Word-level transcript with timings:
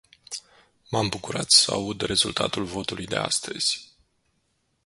M-am 0.89 1.09
bucurat 1.09 1.51
să 1.51 1.71
aud 1.71 2.01
rezultatul 2.01 2.63
votului 2.63 3.05
de 3.05 3.15
astăzi. 3.15 3.91